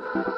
[0.00, 0.37] Thank you.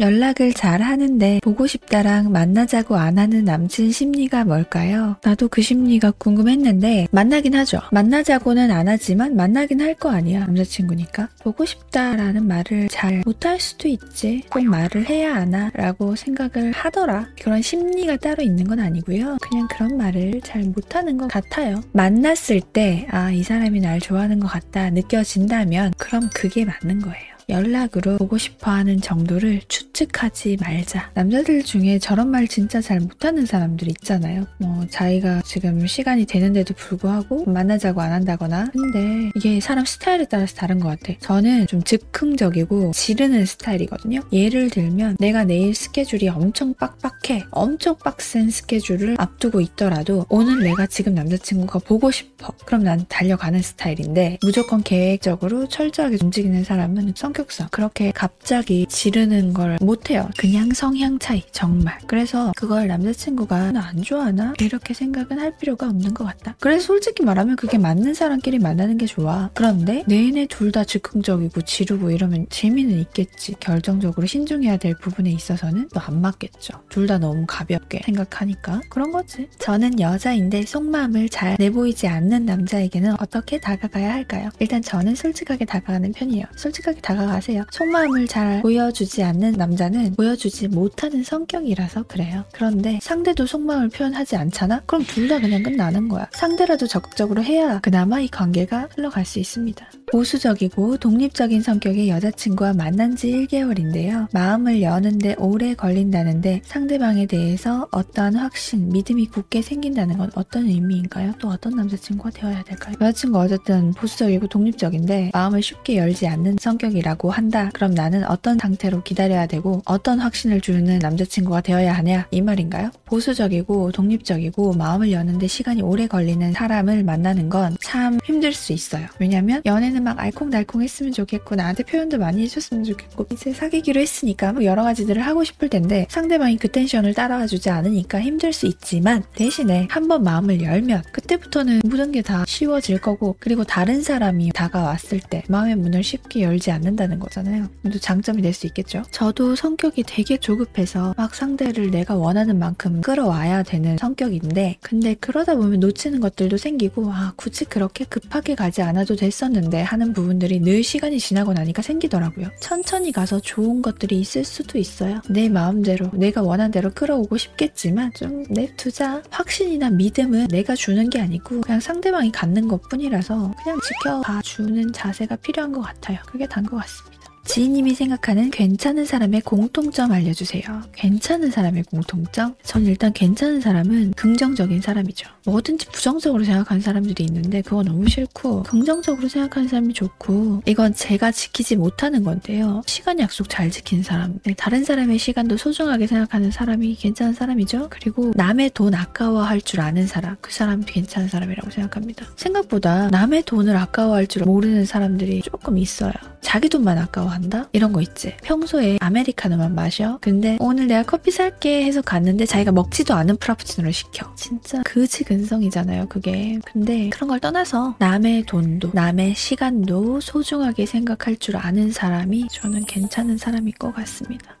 [0.00, 5.16] 연락을 잘 하는데 보고 싶다랑 만나자고 안 하는 남친 심리가 뭘까요?
[5.22, 7.80] 나도 그 심리가 궁금했는데 만나긴 하죠.
[7.92, 10.40] 만나자고는 안 하지만 만나긴 할 거 아니야.
[10.40, 11.28] 남자친구니까.
[11.42, 14.42] 보고 싶다라는 말을 잘 못할 수도 있지.
[14.48, 15.70] 꼭 말을 해야 하나?
[15.74, 17.26] 라고 생각을 하더라.
[17.42, 19.38] 그런 심리가 따로 있는 건 아니고요.
[19.40, 21.80] 그냥 그런 말을 잘 못하는 것 같아요.
[21.92, 27.37] 만났을 때, 아, 이 사람이 날 좋아하는 것 같다 느껴진다면, 그럼 그게 맞는 거예요.
[27.48, 31.10] 연락으로 보고 싶어 하는 정도를 추측하지 말자.
[31.14, 34.46] 남자들 중에 저런 말 진짜 잘 못하는 사람들 있잖아요.
[34.58, 38.68] 뭐, 자기가 지금 시간이 되는데도 불구하고 만나자고 안 한다거나.
[38.72, 41.18] 근데 이게 사람 스타일에 따라서 다른 것 같아.
[41.20, 44.20] 저는 좀 즉흥적이고 지르는 스타일이거든요.
[44.32, 47.44] 예를 들면 내가 내일 스케줄이 엄청 빡빡해.
[47.50, 52.52] 엄청 빡센 스케줄을 앞두고 있더라도 오늘 내가 지금 남자친구가 보고 싶어.
[52.66, 59.78] 그럼 난 달려가는 스타일인데 무조건 계획적으로 철저하게 움직이는 사람은 성격 성격상 그렇게 갑자기 지르는 걸
[59.80, 60.28] 못해요.
[60.36, 61.96] 그냥 성향 차이 정말.
[62.06, 66.56] 그래서 그걸 남자친구가 나 안 좋아하나 이렇게 생각은 할 필요가 없는 것 같다.
[66.60, 69.48] 그래서 솔직히 말하면 그게 맞는 사람끼리 만나는 게 좋아.
[69.54, 73.54] 그런데 내내 둘 다 즉흥적이고 지르고 이러면 재미는 있겠지.
[73.60, 76.74] 결정적으로 신중해야 될 부분에 있어서는 또 안 맞겠죠.
[76.90, 79.48] 둘 다 너무 가볍게 생각하니까 그런 거지.
[79.58, 84.50] 저는 여자인데 속마음을 잘 내보이지 않는 남자에게는 어떻게 다가가야 할까요?
[84.58, 86.44] 일단 저는 솔직하게 다가가는 편이에요.
[86.56, 87.64] 솔직하게 다가 생각하세요.
[87.70, 92.44] 속마음을 잘 보여주지 않는 남자는 보여주지 못하는 성격이라서 그래요.
[92.52, 94.82] 그런데 상대도 속마음을 표현하지 않잖아?
[94.86, 96.26] 그럼 둘 다 그냥 끝나는 거야.
[96.32, 99.86] 상대라도 적극적으로 해야 그나마 이 관계가 흘러갈 수 있습니다.
[100.10, 104.28] 보수적이고 독립적인 성격의 여자친구와 만난 지 1개월인데요.
[104.32, 111.34] 마음을 여는데 오래 걸린다는데 상대방에 대해서 어떠한 확신, 믿음이 굳게 생긴다는 건 어떤 의미인가요?
[111.38, 112.94] 또 어떤 남자친구가 되어야 될까요?
[113.00, 117.70] 여자친구 어쨌든 보수적이고 독립적인데 마음을 쉽게 열지 않는 성격이라고 라고 한다.
[117.72, 122.90] 그럼 나는 어떤 상태로 기다려야 되고 어떤 확신을 주는 남자친구가 되어야 하냐 이 말인가요?
[123.06, 129.06] 보수적이고 독립적이고 마음을 여는데 시간이 오래 걸리는 사람을 만나는 건참 힘들 수 있어요.
[129.18, 134.62] 왜냐면 연애는 막 알콩달콩 했으면 좋겠고 나한테 표현도 많이 해줬으면 좋겠고 이제 사귀기로 했으니까 뭐
[134.62, 139.88] 여러 가지들을 하고 싶을 텐데 상대방이 그 텐션을 따라와 주지 않으니까 힘들 수 있지만 대신에
[139.90, 145.76] 한번 마음을 열면 그때부터는 모든 게 다 쉬워질 거고 그리고 다른 사람이 다가왔을 때 마음의
[145.76, 147.68] 문을 쉽게 열지 않는다는 거잖아요.
[147.90, 149.02] 또 장점이 될 수 있겠죠.
[149.12, 155.80] 저도 성격이 되게 조급해서 막 상대를 내가 원하는 만큼 끌어와야 되는 성격인데 근데 그러다 보면
[155.80, 161.18] 놓치는 것들도 생기고 아 굳이 그 렇게 급하게 가지 않아도 됐었는데 하는 부분들이 늘 시간이
[161.18, 162.48] 지나고 나니까 생기더라고요.
[162.60, 165.20] 천천히 가서 좋은 것들이 있을 수도 있어요.
[165.28, 169.22] 내 마음대로 내가 원한 대로 끌어오고 싶겠지만 좀 냅두자.
[169.30, 175.36] 확신이나 믿음은 내가 주는 게 아니고 그냥 상대방이 갖는 것 뿐이라서 그냥 지켜봐 주는 자세가
[175.36, 176.18] 필요한 것 같아요.
[176.26, 177.17] 그게 단 것 같습니다.
[177.48, 180.82] 지인님이 생각하는 괜찮은 사람의 공통점 알려주세요.
[180.92, 182.54] 괜찮은 사람의 공통점?
[182.62, 185.26] 전 일단 괜찮은 사람은 긍정적인 사람이죠.
[185.46, 191.76] 뭐든지 부정적으로 생각하는 사람들이 있는데 그거 너무 싫고 긍정적으로 생각하는 사람이 좋고 이건 제가 지키지
[191.76, 192.82] 못하는 건데요.
[192.84, 197.86] 시간 약속 잘 지키는 사람, 네, 다른 사람의 시간도 소중하게 생각하는 사람이 괜찮은 사람이죠.
[197.88, 202.26] 그리고 남의 돈 아까워할 줄 아는 사람, 그 사람이 괜찮은 사람이라고 생각합니다.
[202.36, 206.12] 생각보다 남의 돈을 아까워할 줄 모르는 사람들이 조금 있어요.
[206.42, 207.68] 자기 돈만 아까워 한다?
[207.72, 208.36] 이런 거 있지.
[208.42, 210.18] 평소에 아메리카노만 마셔.
[210.20, 214.34] 근데 오늘 내가 커피 살게 해서 갔는데 자기가 먹지도 않은 프라푸치노를 시켜.
[214.34, 216.58] 진짜 그지 근성이잖아요, 그게.
[216.72, 223.38] 근데 그런 걸 떠나서 남의 돈도, 남의 시간도 소중하게 생각할 줄 아는 사람이 저는 괜찮은
[223.38, 224.56] 사람일 것 같습니다.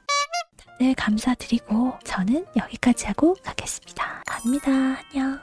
[0.80, 4.22] 네, 감사드리고 저는 여기까지 하고 가겠습니다.
[4.26, 4.70] 갑니다.
[5.12, 5.38] 안녕.